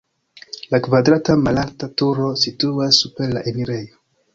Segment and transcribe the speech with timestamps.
[0.71, 4.07] La kvadrata malalta turo situas super la enirejo.